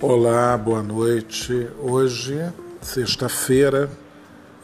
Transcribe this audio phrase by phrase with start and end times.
[0.00, 1.68] Olá, boa noite.
[1.80, 3.90] Hoje, sexta-feira,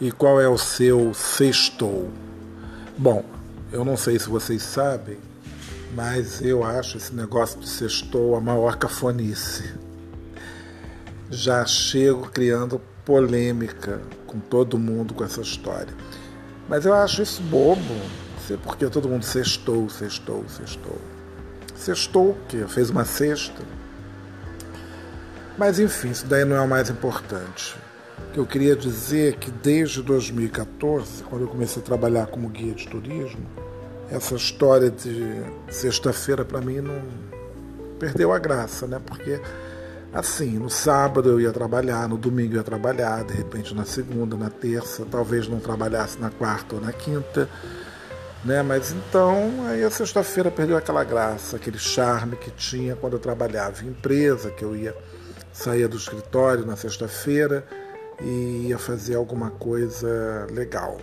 [0.00, 2.08] e qual é o seu sextou?
[2.96, 3.24] Bom,
[3.72, 5.18] eu não sei se vocês sabem,
[5.92, 9.74] mas eu acho esse negócio de sextou a maior cafonice.
[11.28, 15.92] Já chego criando polêmica com todo mundo com essa história.
[16.68, 20.98] Mas eu acho isso bobo, não sei porque todo mundo sextou, sextou, sextou.
[21.74, 22.64] Sextou o quê?
[22.68, 23.83] Fez uma cesta?
[25.56, 27.76] Mas enfim, isso daí não é o mais importante.
[28.32, 32.74] Que eu queria dizer é que desde 2014, quando eu comecei a trabalhar como guia
[32.74, 33.46] de turismo,
[34.10, 37.00] essa história de sexta-feira para mim não
[37.98, 39.00] perdeu a graça, né?
[39.04, 39.40] Porque
[40.12, 44.36] assim, no sábado eu ia trabalhar, no domingo eu ia trabalhar, de repente na segunda,
[44.36, 47.48] na terça, talvez não trabalhasse na quarta ou na quinta,
[48.44, 48.62] né?
[48.62, 53.84] Mas então aí a sexta-feira perdeu aquela graça, aquele charme que tinha quando eu trabalhava
[53.84, 54.94] em empresa, que eu ia
[55.54, 57.64] saía do escritório na sexta-feira
[58.20, 60.98] e ia fazer alguma coisa legal.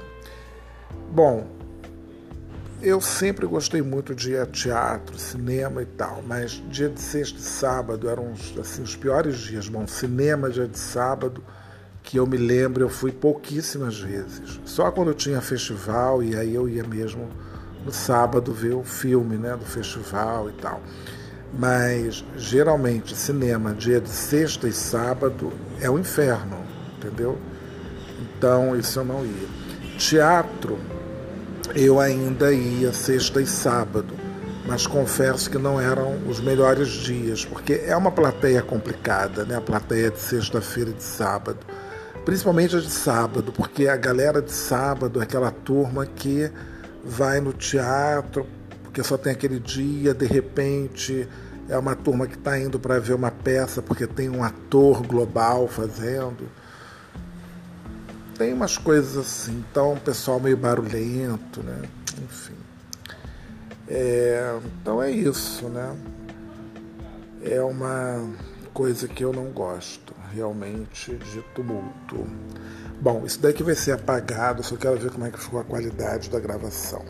[1.10, 1.48] Bom,
[2.82, 7.40] eu sempre gostei muito de ir a teatro, cinema e tal, mas dia de sexta
[7.40, 9.70] e sábado eram assim, os piores dias.
[9.70, 11.42] Bom, cinema dia de sábado,
[12.04, 14.60] que eu me lembro, eu fui pouquíssimas vezes.
[14.66, 17.30] Só quando tinha festival e aí eu ia mesmo
[17.86, 20.82] no sábado ver o filme né, do festival e tal
[21.54, 26.58] mas geralmente cinema dia de sexta e sábado é o inferno,
[26.98, 27.38] entendeu?
[28.22, 29.48] Então isso eu não ia.
[29.98, 30.80] Teatro
[31.76, 34.14] eu ainda ia sexta e sábado,
[34.66, 39.56] mas confesso que não eram os melhores dias, porque é uma plateia complicada, né?
[39.56, 41.60] A plateia de sexta-feira e de sábado.
[42.26, 46.52] Principalmente a de sábado, porque a galera de sábado é aquela turma que
[47.04, 48.46] vai no teatro
[48.92, 51.26] porque só tem aquele dia, de repente
[51.70, 55.66] é uma turma que está indo para ver uma peça porque tem um ator global
[55.66, 56.50] fazendo.
[58.38, 61.84] Tem umas coisas assim, então o pessoal meio barulhento, né?
[62.22, 62.56] Enfim.
[63.88, 65.96] É, então é isso, né?
[67.42, 68.30] É uma
[68.74, 72.28] coisa que eu não gosto, realmente, de tumulto.
[73.00, 76.30] Bom, isso daqui vai ser apagado, só quero ver como é que ficou a qualidade
[76.30, 77.06] da gravação.